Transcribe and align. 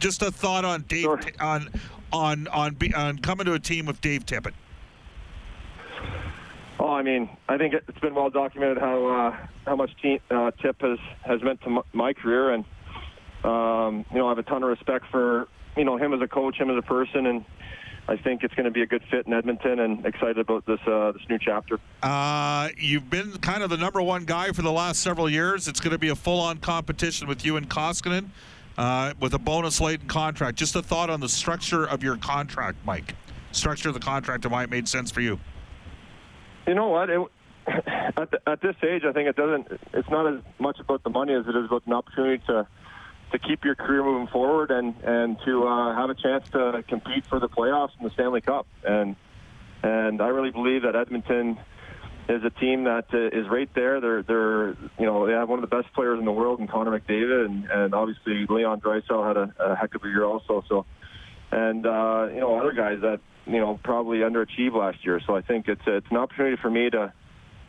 just 0.00 0.22
a 0.22 0.30
thought 0.30 0.64
on 0.64 0.82
Dave 0.88 1.02
Sure. 1.02 1.20
on 1.40 1.68
on 2.12 2.48
on 2.48 2.76
on 2.96 3.18
coming 3.18 3.46
to 3.46 3.52
a 3.52 3.58
team 3.60 3.86
with 3.86 4.00
Dave 4.00 4.26
Tippett. 4.26 4.52
Oh, 6.80 6.92
I 6.92 7.02
mean, 7.02 7.28
I 7.48 7.58
think 7.58 7.74
it's 7.74 7.98
been 8.00 8.14
well 8.14 8.30
documented 8.30 8.78
how 8.78 9.06
uh, 9.06 9.36
how 9.66 9.76
much 9.76 9.90
team, 10.02 10.18
uh, 10.30 10.50
Tip 10.62 10.80
has 10.80 10.98
has 11.24 11.42
meant 11.42 11.60
to 11.62 11.66
m- 11.78 11.82
my 11.92 12.12
career, 12.14 12.50
and 12.52 12.64
um, 13.44 14.04
you 14.10 14.18
know, 14.18 14.26
I 14.26 14.30
have 14.30 14.38
a 14.38 14.42
ton 14.42 14.62
of 14.62 14.70
respect 14.70 15.04
for 15.10 15.46
you 15.76 15.84
know 15.84 15.96
him 15.98 16.12
as 16.14 16.20
a 16.22 16.26
coach, 16.28 16.56
him 16.56 16.70
as 16.70 16.78
a 16.78 16.82
person, 16.82 17.26
and 17.26 17.44
I 18.08 18.16
think 18.16 18.42
it's 18.42 18.54
going 18.54 18.64
to 18.64 18.70
be 18.70 18.80
a 18.80 18.86
good 18.86 19.02
fit 19.10 19.26
in 19.26 19.34
Edmonton, 19.34 19.78
and 19.80 20.06
excited 20.06 20.38
about 20.38 20.64
this 20.64 20.80
uh, 20.86 21.12
this 21.12 21.22
new 21.28 21.38
chapter. 21.38 21.78
Uh, 22.02 22.70
you've 22.78 23.10
been 23.10 23.32
kind 23.38 23.62
of 23.62 23.68
the 23.68 23.76
number 23.76 24.00
one 24.00 24.24
guy 24.24 24.50
for 24.52 24.62
the 24.62 24.72
last 24.72 25.02
several 25.02 25.28
years. 25.28 25.68
It's 25.68 25.80
going 25.80 25.92
to 25.92 25.98
be 25.98 26.08
a 26.08 26.16
full-on 26.16 26.58
competition 26.58 27.28
with 27.28 27.44
you 27.44 27.56
and 27.58 27.68
Koskinen 27.68 28.30
uh, 28.80 29.12
with 29.20 29.34
a 29.34 29.38
bonus-laden 29.38 30.08
contract. 30.08 30.56
Just 30.56 30.74
a 30.74 30.82
thought 30.82 31.10
on 31.10 31.20
the 31.20 31.28
structure 31.28 31.84
of 31.84 32.02
your 32.02 32.16
contract, 32.16 32.78
Mike. 32.86 33.14
Structure 33.52 33.88
of 33.88 33.94
the 33.94 34.00
contract 34.00 34.46
and 34.46 34.52
why 34.52 34.64
it 34.64 34.70
made 34.70 34.88
sense 34.88 35.10
for 35.10 35.20
you. 35.20 35.38
You 36.66 36.74
know 36.74 36.88
what? 36.88 37.10
It, 37.10 37.20
at, 37.66 38.30
the, 38.30 38.40
at 38.46 38.62
this 38.62 38.76
age, 38.82 39.02
I 39.04 39.12
think 39.12 39.28
it 39.28 39.36
doesn't. 39.36 39.68
It's 39.92 40.08
not 40.08 40.32
as 40.32 40.40
much 40.58 40.80
about 40.80 41.04
the 41.04 41.10
money 41.10 41.34
as 41.34 41.46
it 41.46 41.54
is 41.54 41.66
about 41.66 41.86
an 41.86 41.92
opportunity 41.92 42.42
to 42.46 42.66
to 43.32 43.38
keep 43.38 43.64
your 43.64 43.76
career 43.76 44.02
moving 44.02 44.26
forward 44.28 44.70
and 44.70 44.94
and 45.04 45.36
to 45.44 45.66
uh, 45.66 45.94
have 45.94 46.08
a 46.08 46.14
chance 46.14 46.48
to 46.50 46.82
compete 46.88 47.24
for 47.26 47.38
the 47.38 47.48
playoffs 47.48 47.90
and 47.98 48.08
the 48.08 48.12
Stanley 48.14 48.40
Cup. 48.40 48.66
And 48.82 49.14
and 49.82 50.22
I 50.22 50.28
really 50.28 50.50
believe 50.50 50.82
that 50.82 50.96
Edmonton 50.96 51.58
is 52.30 52.44
a 52.44 52.50
team 52.50 52.84
that 52.84 53.06
uh, 53.12 53.36
is 53.36 53.48
right 53.48 53.68
there. 53.74 54.00
They're 54.00 54.22
they're 54.22 54.68
you 54.98 55.06
know 55.06 55.26
they 55.26 55.32
have 55.32 55.48
one 55.48 55.62
of 55.62 55.68
the 55.68 55.74
best 55.74 55.92
players 55.94 56.18
in 56.18 56.24
the 56.24 56.32
world 56.32 56.60
in 56.60 56.68
Connor 56.68 56.98
McDavid, 56.98 57.46
and 57.46 57.64
and 57.70 57.94
obviously 57.94 58.46
Leon 58.48 58.80
Draisaitl 58.80 59.26
had 59.26 59.36
a, 59.36 59.54
a 59.58 59.76
heck 59.76 59.94
of 59.94 60.04
a 60.04 60.08
year 60.08 60.24
also. 60.24 60.64
So 60.68 60.86
and 61.50 61.84
uh, 61.86 62.28
you 62.32 62.40
know 62.40 62.58
other 62.58 62.72
guys 62.72 63.00
that 63.02 63.20
you 63.46 63.58
know 63.58 63.78
probably 63.82 64.18
underachieved 64.18 64.74
last 64.74 65.04
year. 65.04 65.20
So 65.26 65.36
I 65.36 65.42
think 65.42 65.68
it's 65.68 65.82
it's 65.86 66.06
an 66.10 66.16
opportunity 66.16 66.56
for 66.60 66.70
me 66.70 66.90
to 66.90 67.12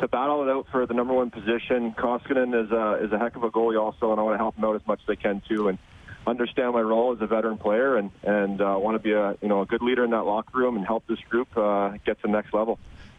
to 0.00 0.08
battle 0.08 0.42
it 0.42 0.50
out 0.50 0.66
for 0.70 0.86
the 0.86 0.94
number 0.94 1.14
one 1.14 1.30
position. 1.30 1.94
Koskinen 1.96 2.64
is 2.64 2.70
a 2.72 3.04
is 3.04 3.12
a 3.12 3.18
heck 3.18 3.36
of 3.36 3.44
a 3.44 3.50
goalie 3.50 3.80
also, 3.80 4.10
and 4.10 4.20
I 4.20 4.24
want 4.24 4.34
to 4.34 4.38
help 4.38 4.56
him 4.56 4.64
out 4.64 4.76
as 4.76 4.86
much 4.86 5.00
as 5.06 5.10
I 5.10 5.14
can 5.14 5.42
too, 5.48 5.68
and 5.68 5.78
understand 6.26 6.72
my 6.72 6.80
role 6.80 7.12
as 7.14 7.22
a 7.22 7.26
veteran 7.26 7.58
player, 7.58 7.96
and 7.96 8.10
and 8.22 8.60
uh, 8.60 8.76
want 8.78 8.96
to 8.96 8.98
be 8.98 9.12
a 9.12 9.36
you 9.40 9.48
know 9.48 9.62
a 9.62 9.66
good 9.66 9.82
leader 9.82 10.04
in 10.04 10.10
that 10.10 10.24
locker 10.24 10.58
room 10.58 10.76
and 10.76 10.86
help 10.86 11.06
this 11.06 11.20
group 11.28 11.56
uh, 11.56 11.90
get 12.04 12.20
to 12.20 12.22
the 12.22 12.28
next 12.28 12.52
level. 12.52 12.78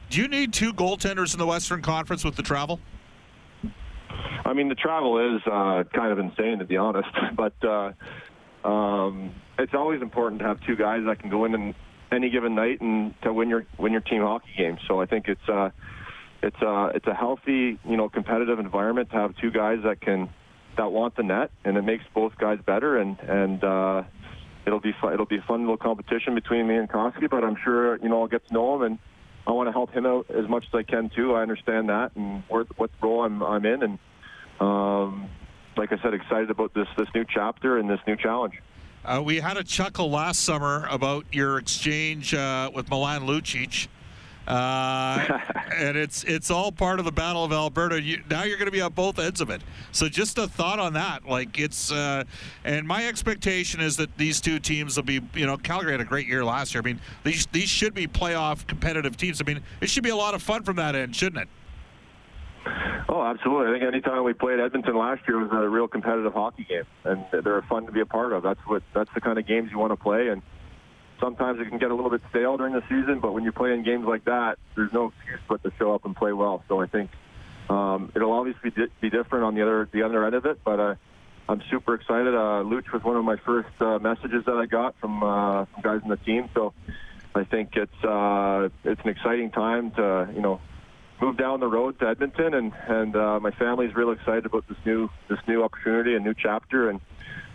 Do 0.09 0.19
you 0.19 0.27
need 0.27 0.53
two 0.53 0.73
goaltenders 0.73 1.33
in 1.33 1.39
the 1.39 1.45
Western 1.45 1.81
Conference 1.81 2.23
with 2.23 2.35
the 2.35 2.41
travel? 2.41 2.79
I 4.43 4.53
mean, 4.53 4.67
the 4.67 4.75
travel 4.75 5.35
is 5.35 5.41
uh, 5.45 5.83
kind 5.93 6.11
of 6.11 6.17
insane 6.17 6.59
to 6.59 6.65
be 6.65 6.77
honest, 6.77 7.09
but 7.35 7.53
uh, 7.63 8.67
um, 8.67 9.31
it's 9.59 9.73
always 9.73 10.01
important 10.01 10.41
to 10.41 10.47
have 10.47 10.59
two 10.61 10.75
guys 10.75 11.03
that 11.05 11.19
can 11.19 11.29
go 11.29 11.45
in 11.45 11.53
and 11.53 11.75
any 12.11 12.31
given 12.31 12.55
night 12.55 12.81
and 12.81 13.13
to 13.21 13.31
win 13.31 13.49
your 13.49 13.67
win 13.77 13.91
your 13.91 14.01
team 14.01 14.21
hockey 14.23 14.49
game. 14.57 14.79
So 14.87 14.99
I 14.99 15.05
think 15.05 15.27
it's 15.27 15.47
uh, 15.47 15.69
it's 16.41 16.59
uh, 16.61 16.89
it's 16.95 17.05
a 17.05 17.13
healthy, 17.13 17.79
you 17.85 17.97
know, 17.97 18.09
competitive 18.09 18.57
environment 18.57 19.11
to 19.11 19.15
have 19.17 19.35
two 19.37 19.51
guys 19.51 19.79
that 19.83 20.01
can 20.01 20.29
that 20.77 20.91
want 20.91 21.15
the 21.17 21.23
net, 21.23 21.51
and 21.63 21.77
it 21.77 21.83
makes 21.83 22.03
both 22.15 22.35
guys 22.39 22.57
better. 22.65 22.97
And 22.97 23.19
and 23.19 23.63
uh, 23.63 24.03
it'll 24.65 24.79
be 24.79 24.95
it'll 25.03 25.27
be 25.27 25.37
a 25.37 25.45
fun 25.47 25.61
little 25.61 25.77
competition 25.77 26.33
between 26.33 26.67
me 26.67 26.77
and 26.77 26.89
Koski. 26.89 27.29
But 27.29 27.43
I'm 27.43 27.57
sure 27.63 27.97
you 27.97 28.09
know 28.09 28.21
I'll 28.21 28.27
get 28.27 28.47
to 28.47 28.53
know 28.53 28.75
him, 28.75 28.81
and 28.81 28.99
I 29.49 29.51
want 29.51 29.67
to 29.67 29.71
help 29.71 29.91
him 29.91 30.05
out 30.05 30.27
as 30.29 30.47
much 30.47 30.63
as 30.67 30.75
I 30.75 30.83
can 30.83 31.09
too. 31.09 31.33
I 31.33 31.41
understand 31.41 31.89
that 31.89 32.11
and 32.15 32.43
where, 32.49 32.65
what 32.77 32.91
role 33.01 33.23
I'm 33.23 33.41
I'm 33.41 33.65
in, 33.65 33.81
and 33.81 33.99
um, 34.59 35.27
like 35.75 35.91
I 35.91 35.97
said, 36.03 36.13
excited 36.13 36.51
about 36.51 36.75
this 36.75 36.87
this 36.99 37.07
new 37.15 37.25
chapter 37.27 37.79
and 37.79 37.89
this 37.89 37.99
new 38.05 38.15
challenge. 38.15 38.61
Uh, 39.03 39.23
we 39.25 39.39
had 39.39 39.57
a 39.57 39.63
chuckle 39.63 40.11
last 40.11 40.41
summer 40.41 40.85
about 40.91 41.25
your 41.31 41.57
exchange 41.57 42.35
uh, 42.35 42.69
with 42.75 42.91
Milan 42.91 43.21
Lucic. 43.21 43.87
Uh, 44.49 45.39
and 45.75 45.95
it's 45.95 46.23
it's 46.23 46.49
all 46.49 46.71
part 46.71 46.97
of 46.97 47.05
the 47.05 47.11
Battle 47.11 47.43
of 47.43 47.53
Alberta. 47.53 48.01
You, 48.01 48.23
now 48.29 48.43
you're 48.43 48.57
going 48.57 48.65
to 48.65 48.71
be 48.71 48.81
on 48.81 48.91
both 48.93 49.19
ends 49.19 49.41
of 49.41 49.51
it. 49.51 49.61
So 49.91 50.09
just 50.09 50.39
a 50.39 50.47
thought 50.47 50.79
on 50.79 50.93
that. 50.93 51.25
Like 51.25 51.59
it's, 51.59 51.91
uh, 51.91 52.23
and 52.63 52.87
my 52.87 53.07
expectation 53.07 53.79
is 53.79 53.95
that 53.97 54.17
these 54.17 54.41
two 54.41 54.59
teams 54.59 54.97
will 54.97 55.03
be. 55.03 55.21
You 55.35 55.45
know, 55.45 55.55
Calgary 55.55 55.91
had 55.91 56.01
a 56.01 56.05
great 56.05 56.27
year 56.27 56.43
last 56.43 56.73
year. 56.73 56.81
I 56.81 56.85
mean, 56.85 56.99
these 57.23 57.45
these 57.51 57.69
should 57.69 57.93
be 57.93 58.07
playoff 58.07 58.65
competitive 58.65 59.17
teams. 59.17 59.39
I 59.39 59.43
mean, 59.45 59.61
it 59.81 59.89
should 59.89 60.03
be 60.03 60.09
a 60.09 60.15
lot 60.15 60.33
of 60.33 60.41
fun 60.41 60.63
from 60.63 60.77
that 60.77 60.95
end, 60.95 61.15
shouldn't 61.15 61.43
it? 61.43 61.49
Oh, 63.07 63.23
absolutely. 63.23 63.69
I 63.69 63.79
think 63.79 63.93
anytime 63.93 64.23
we 64.23 64.33
played 64.33 64.59
Edmonton 64.59 64.95
last 64.95 65.21
year 65.27 65.39
was 65.39 65.49
a 65.51 65.67
real 65.69 65.87
competitive 65.87 66.33
hockey 66.33 66.65
game, 66.67 66.83
and 67.05 67.23
they're 67.31 67.61
fun 67.63 67.85
to 67.85 67.91
be 67.91 68.01
a 68.01 68.05
part 68.05 68.33
of. 68.33 68.43
That's 68.43 68.59
what 68.65 68.83
that's 68.93 69.09
the 69.13 69.21
kind 69.21 69.37
of 69.37 69.47
games 69.47 69.71
you 69.71 69.77
want 69.77 69.91
to 69.91 69.95
play, 69.95 70.29
and 70.29 70.41
sometimes 71.19 71.59
it 71.59 71.69
can 71.69 71.77
get 71.77 71.91
a 71.91 71.95
little 71.95 72.11
bit 72.11 72.21
stale 72.29 72.57
during 72.57 72.73
the 72.73 72.83
season. 72.89 73.19
But 73.19 73.33
when 73.33 73.43
you're 73.43 73.53
playing 73.53 73.83
games 73.83 74.05
like 74.05 74.25
that, 74.25 74.57
there's 74.75 74.93
no 74.93 75.11
excuse 75.17 75.39
but 75.47 75.63
to 75.63 75.71
show 75.77 75.93
up 75.93 76.05
and 76.05 76.15
play 76.15 76.33
well. 76.33 76.63
So 76.67 76.81
I 76.81 76.87
think 76.87 77.11
um, 77.69 78.11
it'll 78.15 78.33
obviously 78.33 78.69
be, 78.71 78.87
be 79.01 79.09
different 79.09 79.45
on 79.45 79.55
the 79.55 79.61
other 79.61 79.87
the 79.91 80.03
other 80.03 80.25
end 80.25 80.35
of 80.35 80.45
it, 80.45 80.59
but. 80.63 80.79
Uh, 80.79 80.95
I'm 81.49 81.63
super 81.71 81.95
excited. 81.95 82.35
Uh, 82.35 82.61
Luch 82.63 82.91
was 82.93 83.03
one 83.03 83.17
of 83.17 83.25
my 83.25 83.37
first 83.37 83.69
uh, 83.79 83.97
messages 83.97 84.45
that 84.45 84.53
I 84.53 84.67
got 84.67 84.93
from, 84.99 85.23
uh, 85.23 85.65
guys 85.81 86.01
on 86.03 86.09
the 86.09 86.17
team, 86.17 86.47
so 86.53 86.75
I 87.33 87.43
think 87.43 87.75
it's 87.75 88.03
uh, 88.03 88.69
it's 88.83 89.01
an 89.01 89.09
exciting 89.09 89.51
time 89.51 89.91
to 89.91 90.29
you 90.33 90.41
know 90.41 90.59
move 91.21 91.37
down 91.37 91.59
the 91.59 91.67
road 91.67 91.99
to 91.99 92.07
Edmonton, 92.07 92.53
and 92.53 92.73
and 92.87 93.15
uh, 93.15 93.39
my 93.39 93.51
family's 93.51 93.95
real 93.95 94.11
excited 94.11 94.45
about 94.45 94.67
this 94.67 94.77
new 94.85 95.09
this 95.27 95.39
new 95.47 95.63
opportunity, 95.63 96.15
a 96.15 96.19
new 96.19 96.33
chapter, 96.33 96.89
and 96.89 97.01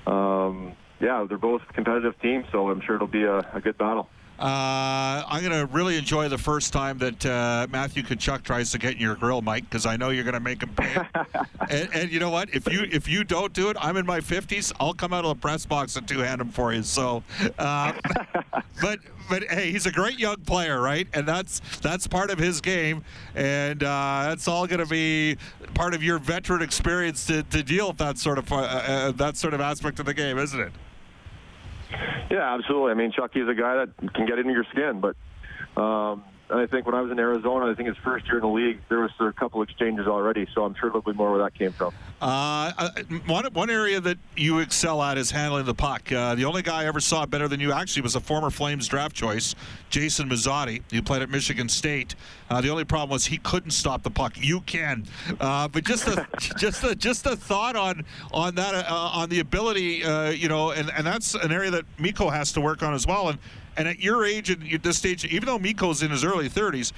um, 0.07 0.73
yeah, 1.05 1.27
they're 1.29 1.39
both 1.39 1.63
competitive 1.75 2.19
teams, 2.21 2.47
so 2.51 2.71
I'm 2.71 2.81
sure 2.81 2.97
it'll 2.97 3.07
be 3.07 3.25
a, 3.25 3.39
a 3.53 3.61
good 3.61 3.77
battle. 3.77 4.09
Uh, 4.39 5.23
I'm 5.29 5.45
going 5.45 5.53
to 5.53 5.73
really 5.73 5.97
enjoy 5.97 6.29
the 6.29 6.39
first 6.39 6.73
time 6.73 6.99
that 6.99 7.25
uh, 7.25 7.69
Matthew 7.71 8.03
Tkachuk 8.03 8.43
tries 8.43 8.73
to 8.73 8.79
get 8.79 8.95
in 8.95 8.99
your 8.99 9.15
grill, 9.15 9.43
Mike, 9.43 9.63
because 9.63 9.87
I 9.87 9.97
know 9.97 10.11
you're 10.11 10.25
going 10.25 10.35
to 10.35 10.41
make 10.41 10.61
him 10.61 10.71
pay. 10.71 10.97
and, 11.71 11.89
and 11.95 12.11
you 12.11 12.19
know 12.19 12.31
what? 12.31 12.53
If 12.53 12.71
you 12.73 12.89
if 12.91 13.07
you 13.07 13.23
don't 13.23 13.53
do 13.53 13.71
it, 13.71 13.77
I'm 13.79 13.97
in 13.97 14.05
my 14.05 14.19
50s. 14.19 14.73
I'll 14.81 14.93
come 14.93 15.13
out 15.13 15.25
of 15.25 15.37
the 15.37 15.41
press 15.41 15.65
box 15.67 15.95
and 15.95 16.09
two 16.09 16.19
hand 16.19 16.41
him 16.41 16.49
for 16.49 16.73
you. 16.73 16.83
So, 16.83 17.23
uh, 17.61 17.93
but 18.83 18.99
but 19.29 19.45
hey, 19.45 19.71
he's 19.71 19.87
a 19.87 19.93
great 19.93 20.19
young 20.19 20.39
player, 20.39 20.81
right? 20.81 21.07
And 21.13 21.29
that's 21.29 21.61
that's 21.81 22.09
part 22.09 22.31
of 22.31 22.39
his 22.39 22.61
game, 22.61 23.05
and 23.37 23.85
uh, 23.85 24.27
that's 24.31 24.49
all 24.49 24.67
going 24.67 24.81
to 24.81 24.87
be 24.87 25.37
part 25.75 25.95
of 25.95 26.03
your 26.03 26.19
veteran 26.19 26.61
experience 26.61 27.25
to, 27.27 27.45
to 27.45 27.63
deal 27.63 27.89
with 27.89 27.99
that 27.99 28.19
sort 28.19 28.39
of 28.39 28.53
uh, 28.53 28.57
uh, 28.57 29.13
that 29.13 29.37
sort 29.37 29.55
of 29.55 29.61
aspect 29.61 30.01
of 30.01 30.07
the 30.07 30.15
game, 30.15 30.39
isn't 30.39 30.61
it? 30.61 30.73
Yeah, 32.31 32.55
absolutely. 32.55 32.93
I 32.93 32.95
mean, 32.95 33.13
Chucky's 33.13 33.49
a 33.49 33.55
guy 33.55 33.85
that 33.85 34.13
can 34.15 34.27
get 34.27 34.39
into 34.39 34.53
your 34.53 34.65
skin, 34.73 35.01
but 35.01 35.17
um, 35.81 36.25
and 36.51 36.61
I 36.61 36.67
think 36.67 36.87
when 36.87 36.95
I 36.95 37.01
was 37.01 37.11
in 37.11 37.19
Arizona, 37.19 37.71
I 37.71 37.75
think 37.75 37.89
his 37.89 37.97
first 38.05 38.27
year 38.27 38.37
in 38.37 38.43
the 38.43 38.49
league, 38.49 38.81
there 38.89 39.01
was 39.01 39.11
a 39.21 39.33
couple 39.33 39.63
exchanges 39.63 40.07
already, 40.07 40.47
so 40.55 40.65
I'm 40.65 40.75
sure 40.75 40.91
there'll 40.91 41.03
be 41.03 41.13
more 41.13 41.31
where 41.33 41.43
that 41.43 41.55
came 41.55 41.73
from. 41.73 41.93
Uh, 42.25 42.73
uh, 42.79 42.91
one 43.27 43.45
one 43.53 43.69
area 43.69 44.01
that 44.01 44.17
you 44.35 44.61
excel 44.61 45.03
at 45.03 45.19
is 45.19 45.31
handling 45.31 45.67
the 45.67 45.75
puck. 45.75 46.11
Uh, 46.11 46.35
the 46.35 46.47
only 46.47 46.63
guy 46.63 46.81
I 46.81 46.87
ever 46.87 46.99
saw 46.99 47.27
better 47.27 47.49
than 47.49 47.61
you 47.61 47.71
actually 47.71 48.01
was 48.01 48.15
a 48.15 48.21
former 48.21 48.49
Flames 48.49 48.89
draft 48.89 49.15
choice, 49.15 49.55
Jason 49.91 50.31
Muzzatti. 50.31 50.83
He 50.91 51.03
played 51.03 51.21
at 51.21 51.29
Michigan 51.29 51.69
State. 51.69 52.15
Uh, 52.49 52.63
the 52.63 52.71
only 52.71 52.85
problem 52.85 53.11
was 53.11 53.27
he 53.27 53.37
couldn't 53.37 53.73
stop 53.73 54.03
the 54.03 54.11
puck. 54.11 54.39
You 54.39 54.63
can, 54.63 55.05
uh, 55.39 55.69
but 55.69 55.85
just 55.85 56.09
a 56.09 56.27
just 56.57 56.83
a 56.83 56.95
just 56.95 57.27
a 57.27 57.37
thought 57.37 57.77
on 57.77 58.07
on 58.33 58.55
that 58.55 58.75
uh, 58.75 58.95
on 58.95 59.29
the 59.29 59.41
ability, 59.41 60.03
you 60.35 60.49
know, 60.49 60.71
and, 60.71 60.91
and 60.97 61.07
that's 61.07 61.35
an 61.35 61.53
area 61.53 61.71
that 61.73 61.85
Mikko 61.99 62.31
has 62.31 62.53
to 62.53 62.63
work 62.63 62.83
on 62.83 62.95
as 62.95 63.07
well. 63.07 63.29
And 63.29 63.39
and 63.77 63.87
at 63.87 63.99
your 63.99 64.25
age 64.25 64.49
and 64.49 64.67
at 64.73 64.83
this 64.83 64.97
stage, 64.97 65.27
even 65.27 65.45
though 65.45 65.59
Mikko's 65.59 66.03
in 66.03 66.11
his 66.11 66.25
early 66.25 66.49
30s, 66.49 66.93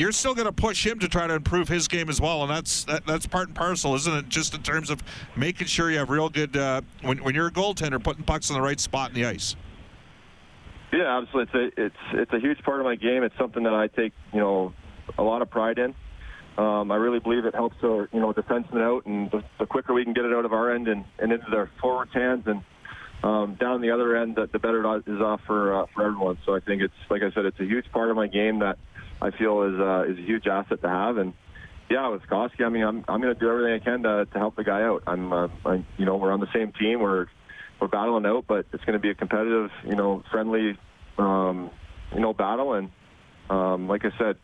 you're 0.00 0.12
still 0.12 0.34
going 0.34 0.46
to 0.46 0.52
push 0.52 0.84
him 0.84 0.98
to 0.98 1.08
try 1.08 1.26
to 1.26 1.34
improve 1.34 1.68
his 1.68 1.86
game 1.86 2.08
as 2.08 2.20
well, 2.20 2.42
and 2.42 2.50
that's 2.50 2.84
that, 2.84 3.06
that's 3.06 3.26
part 3.26 3.48
and 3.48 3.54
parcel, 3.54 3.94
isn't 3.94 4.12
it? 4.12 4.28
Just 4.28 4.54
in 4.54 4.62
terms 4.62 4.88
of 4.88 5.02
making 5.36 5.66
sure 5.66 5.90
you 5.90 5.98
have 5.98 6.08
real 6.08 6.30
good 6.30 6.56
uh, 6.56 6.80
when 7.02 7.22
when 7.22 7.34
you're 7.34 7.48
a 7.48 7.52
goaltender, 7.52 8.02
putting 8.02 8.24
pucks 8.24 8.48
in 8.48 8.54
the 8.54 8.62
right 8.62 8.80
spot 8.80 9.10
in 9.10 9.14
the 9.14 9.26
ice. 9.26 9.54
Yeah, 10.92 11.18
absolutely. 11.18 11.60
It's 11.60 11.78
a, 11.78 11.84
it's 11.84 11.96
it's 12.14 12.32
a 12.32 12.40
huge 12.40 12.58
part 12.62 12.80
of 12.80 12.86
my 12.86 12.96
game. 12.96 13.22
It's 13.22 13.36
something 13.38 13.62
that 13.64 13.74
I 13.74 13.88
take 13.88 14.12
you 14.32 14.40
know 14.40 14.72
a 15.18 15.22
lot 15.22 15.42
of 15.42 15.50
pride 15.50 15.78
in. 15.78 15.94
Um, 16.58 16.90
I 16.90 16.96
really 16.96 17.20
believe 17.20 17.44
it 17.44 17.54
helps 17.54 17.76
our 17.84 18.08
you 18.12 18.20
know 18.20 18.32
defensemen 18.32 18.80
out, 18.82 19.04
and 19.04 19.30
the, 19.30 19.44
the 19.58 19.66
quicker 19.66 19.92
we 19.92 20.02
can 20.02 20.14
get 20.14 20.24
it 20.24 20.32
out 20.32 20.44
of 20.44 20.52
our 20.52 20.74
end 20.74 20.88
and, 20.88 21.04
and 21.18 21.30
into 21.30 21.50
their 21.50 21.70
forwards' 21.80 22.12
hands 22.14 22.44
and 22.46 22.62
um, 23.22 23.56
down 23.60 23.82
the 23.82 23.90
other 23.90 24.16
end, 24.16 24.36
the, 24.36 24.48
the 24.50 24.58
better 24.58 24.82
it 24.96 25.04
is 25.06 25.20
off 25.20 25.42
for 25.46 25.82
uh, 25.82 25.86
for 25.94 26.06
everyone. 26.06 26.38
So 26.46 26.54
I 26.54 26.60
think 26.60 26.80
it's 26.80 26.94
like 27.10 27.22
I 27.22 27.30
said, 27.32 27.44
it's 27.44 27.60
a 27.60 27.64
huge 27.64 27.84
part 27.92 28.10
of 28.10 28.16
my 28.16 28.26
game 28.26 28.60
that 28.60 28.78
I 29.22 29.30
feel 29.30 29.62
is 29.62 29.78
uh, 29.78 30.04
is 30.08 30.18
a 30.18 30.22
huge 30.22 30.46
asset 30.46 30.80
to 30.82 30.88
have. 30.88 31.16
And 31.16 31.34
yeah, 31.90 32.08
with 32.08 32.22
Koski, 32.22 32.64
I 32.64 32.68
mean, 32.68 32.84
I'm 32.84 33.04
I'm 33.08 33.20
going 33.20 33.34
to 33.34 33.38
do 33.38 33.50
everything 33.50 33.74
I 33.74 33.84
can 33.84 34.02
to, 34.04 34.26
to 34.26 34.38
help 34.38 34.56
the 34.56 34.64
guy 34.64 34.82
out. 34.82 35.02
I'm, 35.06 35.32
uh, 35.32 35.48
I, 35.64 35.84
you 35.96 36.06
know, 36.06 36.16
we're 36.16 36.32
on 36.32 36.40
the 36.40 36.52
same 36.54 36.72
team. 36.72 37.00
We're 37.00 37.26
we're 37.80 37.88
battling 37.88 38.26
out, 38.26 38.44
but 38.46 38.66
it's 38.72 38.84
going 38.84 38.94
to 38.94 39.00
be 39.00 39.10
a 39.10 39.14
competitive, 39.14 39.70
you 39.84 39.96
know, 39.96 40.22
friendly, 40.30 40.78
um, 41.18 41.70
you 42.14 42.20
know, 42.20 42.32
battle. 42.32 42.74
And 42.74 42.90
um, 43.48 43.88
like 43.88 44.04
I 44.04 44.10
said, 44.18 44.36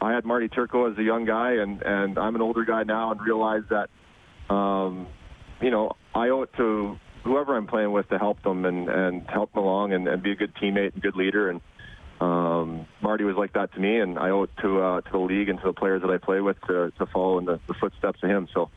I 0.00 0.12
had 0.12 0.24
Marty 0.24 0.48
Turco 0.48 0.90
as 0.90 0.98
a 0.98 1.02
young 1.02 1.24
guy, 1.24 1.52
and 1.52 1.82
and 1.82 2.18
I'm 2.18 2.34
an 2.34 2.42
older 2.42 2.64
guy 2.64 2.82
now, 2.82 3.12
and 3.12 3.20
realize 3.20 3.62
that, 3.70 3.88
um, 4.52 5.06
you 5.60 5.70
know, 5.70 5.92
I 6.14 6.30
owe 6.30 6.42
it 6.42 6.50
to 6.56 6.98
whoever 7.24 7.56
I'm 7.56 7.68
playing 7.68 7.92
with 7.92 8.08
to 8.08 8.18
help 8.18 8.42
them 8.42 8.64
and 8.64 8.88
and 8.88 9.22
help 9.28 9.52
them 9.52 9.62
along 9.62 9.92
and, 9.92 10.08
and 10.08 10.22
be 10.22 10.32
a 10.32 10.34
good 10.34 10.54
teammate 10.56 10.94
and 10.94 11.02
good 11.02 11.14
leader. 11.14 11.48
And 11.48 11.60
um, 12.22 12.86
Marty 13.00 13.24
was 13.24 13.36
like 13.36 13.52
that 13.54 13.72
to 13.74 13.80
me, 13.80 13.98
and 13.98 14.18
I 14.18 14.30
owe 14.30 14.44
it 14.44 14.50
to 14.62 14.80
uh, 14.80 15.00
to 15.00 15.10
the 15.10 15.18
league 15.18 15.48
and 15.48 15.58
to 15.60 15.66
the 15.66 15.72
players 15.72 16.02
that 16.02 16.10
I 16.10 16.18
play 16.18 16.40
with 16.40 16.60
to, 16.68 16.92
to 16.98 17.06
follow 17.06 17.38
in 17.38 17.44
the, 17.44 17.58
the 17.66 17.74
footsteps 17.74 18.22
of 18.22 18.30
him. 18.30 18.48
So 18.54 18.70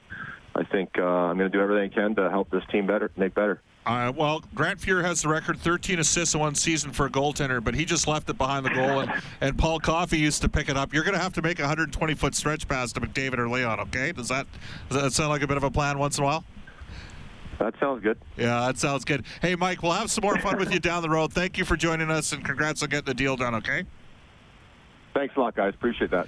I 0.56 0.64
think 0.64 0.98
uh, 0.98 1.04
I'm 1.04 1.38
going 1.38 1.52
to 1.52 1.56
do 1.56 1.62
everything 1.62 1.92
I 1.92 1.94
can 1.94 2.16
to 2.16 2.30
help 2.30 2.50
this 2.50 2.64
team 2.72 2.88
better, 2.88 3.12
make 3.18 3.36
better. 3.36 3.62
Uh, 3.86 4.12
well, 4.16 4.44
Grant 4.56 4.80
Fuhr 4.80 5.04
has 5.04 5.22
the 5.22 5.30
record 5.30 5.60
13 5.60 6.00
assists 6.00 6.34
in 6.34 6.40
one 6.40 6.56
season 6.56 6.92
for 6.92 7.06
a 7.06 7.10
goaltender, 7.10 7.64
but 7.64 7.76
he 7.76 7.86
just 7.86 8.08
left 8.08 8.28
it 8.32 8.38
behind 8.38 8.66
the 8.66 8.72
goal, 8.72 9.02
and, 9.02 9.12
and 9.42 9.58
Paul 9.60 9.80
Coffey 9.80 10.18
used 10.18 10.42
to 10.42 10.50
pick 10.50 10.70
it 10.70 10.76
up. 10.76 10.92
You're 10.92 11.04
going 11.04 11.14
to 11.14 11.22
have 11.22 11.34
to 11.34 11.44
make 11.44 11.60
a 11.60 11.64
120 11.64 12.16
foot 12.16 12.34
stretch 12.34 12.68
pass 12.68 12.92
to 12.94 13.02
McDavid 13.02 13.38
or 13.38 13.48
Leon, 13.48 13.80
okay? 13.82 14.12
Does 14.12 14.30
that, 14.30 14.48
does 14.90 15.04
that 15.04 15.14
sound 15.14 15.30
like 15.30 15.44
a 15.44 15.48
bit 15.48 15.58
of 15.58 15.64
a 15.64 15.70
plan 15.70 16.00
once 16.00 16.18
in 16.18 16.24
a 16.24 16.26
while? 16.26 16.44
That 17.60 17.74
sounds 17.80 18.04
good. 18.04 18.18
Yeah, 18.38 18.68
that 18.68 18.78
sounds 18.78 19.06
good. 19.06 19.26
Hey, 19.42 19.56
Mike, 19.56 19.82
we'll 19.82 19.94
have 19.94 20.12
some 20.12 20.24
more 20.24 20.38
fun 20.38 20.58
with 20.58 20.74
you 20.74 20.80
down 20.80 21.02
the 21.02 21.10
road. 21.10 21.34
Thank 21.34 21.58
you 21.58 21.66
for 21.66 21.78
joining 21.78 22.12
us, 22.12 22.32
and 22.32 22.44
congrats 22.44 22.84
on 22.84 22.90
getting 22.90 23.06
the 23.06 23.14
deal 23.14 23.36
done, 23.36 23.56
okay? 23.56 23.86
Thanks 25.14 25.36
a 25.38 25.40
lot, 25.40 25.56
guys. 25.56 25.74
Appreciate 25.74 26.12
that. 26.12 26.24